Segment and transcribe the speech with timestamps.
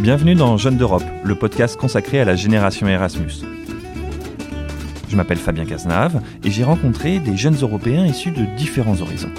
[0.00, 3.42] Bienvenue dans Jeunes d'Europe, le podcast consacré à la génération Erasmus.
[5.08, 9.32] Je m'appelle Fabien Cazenave et j'ai rencontré des jeunes Européens issus de différents horizons.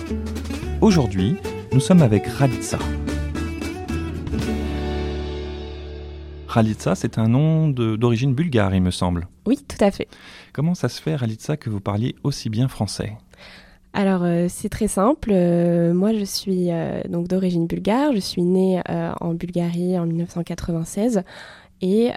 [0.82, 1.38] Aujourd'hui,
[1.72, 2.78] nous sommes avec Ralitsa.
[6.50, 9.30] Ralitsa, c'est un nom d'origine bulgare, il me semble.
[9.46, 10.10] Oui, tout à fait.
[10.52, 13.14] Comment ça se fait, Ralitsa, que vous parliez aussi bien français?
[13.94, 15.32] Alors euh, c'est très simple.
[15.34, 18.14] Euh, moi je suis euh, donc d'origine bulgare.
[18.14, 18.82] Je suis née
[19.20, 21.24] en Bulgarie en 1996
[21.82, 22.12] et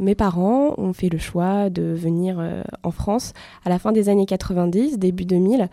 [0.00, 2.42] mes parents ont fait le choix de venir
[2.82, 5.68] en France à la fin des années 90, début 2000,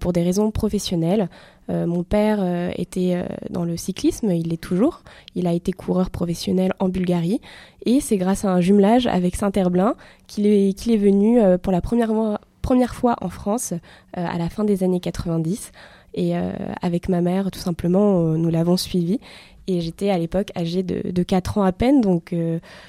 [0.00, 1.28] pour des raisons professionnelles.
[1.68, 2.42] mon père
[2.78, 5.02] était dans le cyclisme, il l'est toujours.
[5.34, 7.42] Il a été coureur professionnel en Bulgarie
[7.84, 9.94] et c'est grâce à un jumelage avec Saint-Herblain
[10.26, 13.78] qu'il est, est venu pour la première fois première fois en France euh,
[14.14, 15.70] à la fin des années 90.
[16.14, 19.20] Et euh, avec ma mère, tout simplement, euh, nous l'avons suivi.
[19.66, 22.34] Et j'étais à l'époque âgée de, 4 ans à peine, donc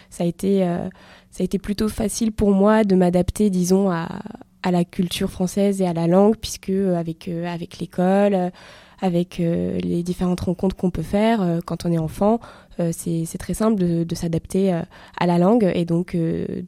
[0.10, 0.60] ça, a été,
[1.32, 4.10] ça a été plutôt facile pour moi de m'adapter, disons, à,
[4.62, 8.52] à, la culture française et à la langue, puisque avec, avec l'école,
[9.02, 12.42] avec les différentes rencontres qu'on peut faire quand on est enfant,
[12.92, 16.66] c'est très simple de, de s'adapter à la langue et donc de,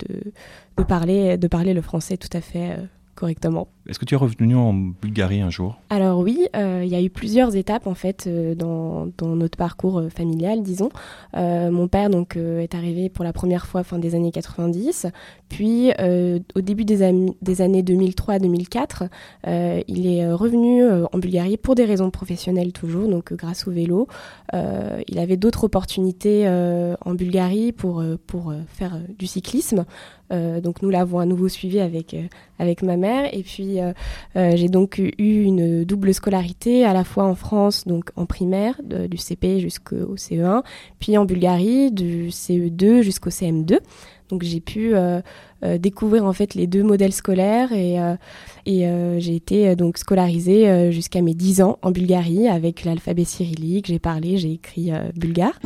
[0.77, 2.77] de, parler, de parler le français tout à fait
[3.17, 3.67] correctement.
[3.87, 5.79] Est-ce que tu es revenu en Bulgarie un jour?
[5.89, 9.99] Alors oui, euh, il y a eu plusieurs étapes en fait euh, dans, notre parcours
[9.99, 10.89] euh, familial, disons.
[11.33, 15.07] mon père donc est arrivé pour la première fois fin des années 90,
[15.49, 15.91] puis
[16.55, 19.09] au début des, des années 2003-2004,
[19.87, 24.07] il est revenu en Bulgarie pour des raisons professionnelles toujours, donc grâce au vélo.
[24.53, 29.85] il avait d'autres opportunités en Bulgarie pour, pour faire du cyclisme.
[30.29, 32.15] Donc nous l'avons à nouveau suivi avec,
[32.59, 33.93] avec ma mère et puis euh,
[34.35, 38.79] euh, j'ai donc eu une double scolarité, à la fois en France, donc en primaire,
[38.83, 40.63] du CP jusqu'au CE1,
[40.99, 43.79] puis en Bulgarie, du CE2 jusqu'au CM2.
[44.29, 45.21] Donc j'ai pu euh,
[45.79, 47.95] découvrir en fait les deux modèles scolaires et,
[48.65, 48.89] et
[49.19, 53.87] j'ai été donc scolarisée jusqu'à mes 10 ans en Bulgarie avec l'alphabet cyrillique.
[53.87, 55.57] J'ai parlé, j'ai écrit bulgare.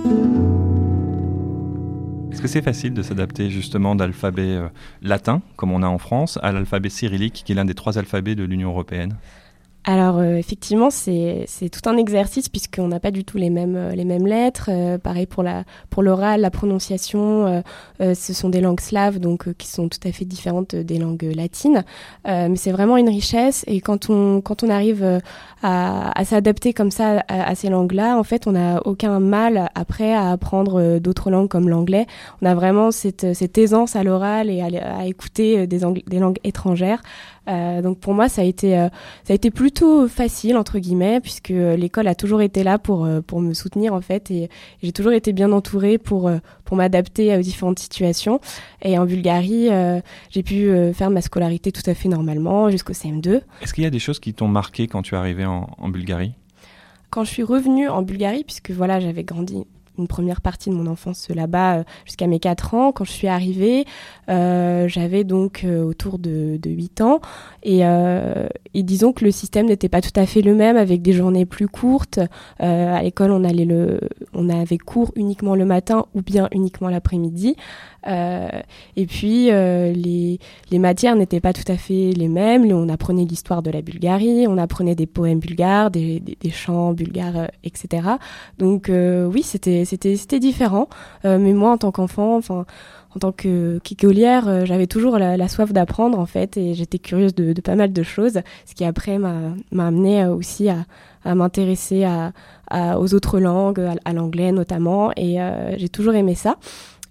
[2.42, 4.68] Est-ce que c'est facile de s'adapter justement d'alphabet euh,
[5.04, 8.34] latin, comme on a en France, à l'alphabet cyrillique, qui est l'un des trois alphabets
[8.34, 9.16] de l'Union européenne?
[9.84, 13.92] Alors euh, effectivement, c'est tout un exercice puisqu'on n'a pas du tout les mêmes, euh,
[13.92, 14.70] les mêmes lettres.
[14.98, 17.64] pareil pour la pour l'oral, la prononciation,
[18.00, 21.84] ce sont des langues slaves donc qui sont tout à fait différentes des langues latines.
[22.26, 25.20] mais c'est vraiment une richesse et quand on quand on arrive
[25.64, 30.32] à, s'adapter comme ça à, ces langues-là, en fait, on n'a aucun mal après à
[30.32, 32.08] apprendre euh, d'autres langues comme l'anglais.
[32.42, 36.40] On a vraiment cette, cette aisance à l'oral et à, écouter euh, des, des, langues
[36.44, 37.02] étrangères.
[37.48, 38.88] Euh, donc pour moi, ça a été euh,
[39.24, 43.40] ça a été plutôt facile entre guillemets puisque l'école a toujours été là pour pour
[43.40, 44.50] me soutenir en fait et
[44.84, 46.30] j'ai toujours été bien entourée pour
[46.66, 48.42] pour m'adapter aux différentes situations.
[48.82, 49.70] Et en Bulgarie,
[50.30, 53.42] j'ai pu faire ma scolarité tout à fait normalement jusqu'au CM2.
[53.62, 55.90] Est-ce qu'il y a des choses qui t'ont marqué quand tu es arrivé en, en
[55.90, 56.34] Bulgarie?
[57.10, 59.66] Quand je suis revenue en Bulgarie, puisque voilà, j'avais grandi
[59.98, 62.92] une première partie de mon enfance là-bas euh, jusqu'à mes 4 ans.
[62.92, 63.86] Quand je suis arrivée,
[64.30, 67.22] euh, j'avais donc euh, autour de, de, 8 ans.
[67.64, 67.84] Et,
[68.84, 71.68] disons que le système n'était pas tout à fait le même, avec des journées plus
[71.68, 72.20] courtes.
[72.60, 74.00] à l'école, on, allait le,
[74.34, 77.56] on avait cours uniquement le matin ou bien uniquement l'après-midi.
[78.08, 80.40] Et puis les,
[80.72, 82.66] les, matières n'étaient pas tout à fait les mêmes.
[82.72, 87.50] On apprenait l'histoire de la Bulgarie, on apprenait des poèmes bulgares, des, des, chants bulgares,
[87.64, 88.08] etc.
[88.58, 90.88] Donc oui, c'était c'était différent.
[91.24, 92.66] mais moi, en tant qu'enfant, enfin
[93.14, 97.60] en tant que qu'écolière, j'avais toujours la, soif d'apprendre en fait, et j'étais curieuse de,
[97.60, 100.86] pas mal de choses, ce qui après m'a amené aussi à,
[101.36, 102.08] m'intéresser
[102.72, 105.38] aux autres langues, à, l'anglais notamment, et
[105.78, 106.58] j'ai toujours aimé ça.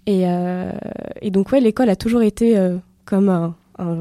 [0.07, 0.71] Et, euh,
[1.25, 3.55] donc, ouais, l'école a toujours été euh, comme un,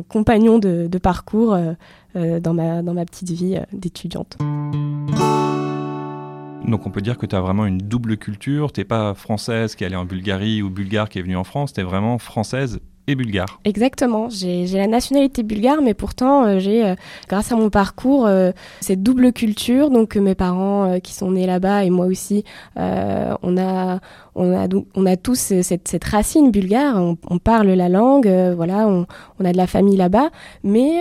[0.09, 4.37] compagnon de, de parcours euh, dans, ma, dans ma petite vie d'étudiante.
[6.67, 9.75] Donc on peut dire que tu as vraiment une double culture, tu n'es pas française
[9.75, 12.19] qui est allée en Bulgarie ou bulgare qui est venue en France, tu es vraiment
[12.19, 12.81] française
[13.15, 13.61] bulgare.
[13.65, 14.29] Exactement.
[14.29, 16.95] J'ai la nationalité bulgare, mais pourtant, euh, j'ai, euh,
[17.29, 19.91] grâce à mon parcours, euh, cette double culture.
[19.91, 22.45] Donc, mes parents qui sont nés là-bas et moi aussi,
[22.77, 24.01] on a,
[24.35, 26.97] on a, tous cette, racine bulgare.
[27.29, 29.07] On, parle la langue, voilà, on,
[29.45, 30.31] a de la famille là-bas.
[30.65, 31.01] Mais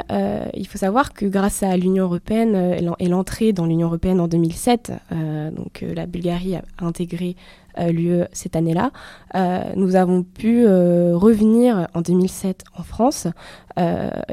[0.54, 4.92] il faut savoir que grâce à l'Union européenne et l'entrée dans l'Union européenne en 2007,
[5.56, 7.36] donc la Bulgarie a intégré
[7.78, 8.92] lieu cette année-là.
[9.36, 13.28] Euh, nous avons pu euh, revenir en 2007 en France